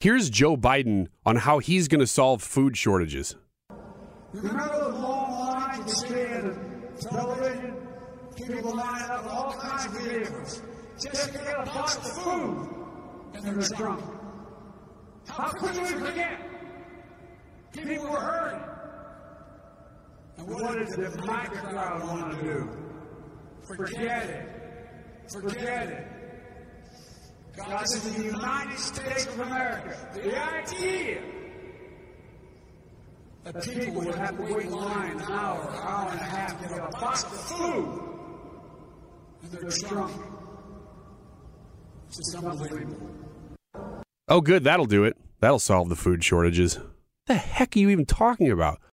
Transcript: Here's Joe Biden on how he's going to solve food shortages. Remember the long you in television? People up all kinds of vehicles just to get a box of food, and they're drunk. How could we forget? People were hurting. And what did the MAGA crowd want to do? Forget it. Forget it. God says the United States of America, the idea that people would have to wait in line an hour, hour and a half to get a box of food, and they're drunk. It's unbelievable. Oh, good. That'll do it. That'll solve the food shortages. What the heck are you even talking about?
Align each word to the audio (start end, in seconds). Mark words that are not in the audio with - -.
Here's 0.00 0.30
Joe 0.30 0.56
Biden 0.56 1.08
on 1.26 1.34
how 1.34 1.58
he's 1.58 1.88
going 1.88 1.98
to 1.98 2.06
solve 2.06 2.40
food 2.40 2.76
shortages. 2.76 3.34
Remember 4.32 4.92
the 4.92 4.96
long 4.96 5.84
you 5.88 6.16
in 6.16 6.96
television? 7.00 7.74
People 8.36 8.74
up 9.10 9.26
all 9.26 9.52
kinds 9.54 9.86
of 9.86 10.00
vehicles 10.00 10.62
just 11.02 11.32
to 11.32 11.32
get 11.32 11.52
a 11.58 11.64
box 11.64 11.96
of 11.96 12.22
food, 12.22 12.68
and 13.34 13.44
they're 13.44 13.76
drunk. 13.76 14.04
How 15.26 15.48
could 15.48 15.76
we 15.76 15.86
forget? 15.86 16.42
People 17.72 18.08
were 18.08 18.20
hurting. 18.20 18.62
And 20.36 20.46
what 20.46 20.78
did 20.78 20.88
the 20.90 21.26
MAGA 21.26 21.56
crowd 21.56 22.02
want 22.04 22.38
to 22.38 22.44
do? 22.44 22.70
Forget 23.66 24.30
it. 24.30 25.32
Forget 25.32 25.88
it. 25.88 26.27
God 27.58 27.88
says 27.88 28.14
the 28.14 28.22
United 28.24 28.78
States 28.78 29.26
of 29.26 29.40
America, 29.40 29.96
the 30.14 30.40
idea 30.40 31.22
that 33.44 33.62
people 33.62 34.02
would 34.02 34.14
have 34.14 34.36
to 34.36 34.42
wait 34.42 34.66
in 34.66 34.72
line 34.72 35.12
an 35.12 35.22
hour, 35.22 35.70
hour 35.82 36.10
and 36.10 36.20
a 36.20 36.24
half 36.24 36.62
to 36.62 36.68
get 36.68 36.78
a 36.78 36.90
box 37.00 37.24
of 37.24 37.30
food, 37.30 38.02
and 39.42 39.50
they're 39.50 39.88
drunk. 39.88 40.12
It's 42.08 42.34
unbelievable. 42.34 43.10
Oh, 44.28 44.40
good. 44.40 44.64
That'll 44.64 44.86
do 44.86 45.04
it. 45.04 45.16
That'll 45.40 45.58
solve 45.58 45.88
the 45.88 45.96
food 45.96 46.24
shortages. 46.24 46.76
What 46.76 46.86
the 47.26 47.34
heck 47.34 47.76
are 47.76 47.78
you 47.78 47.90
even 47.90 48.06
talking 48.06 48.50
about? 48.50 48.80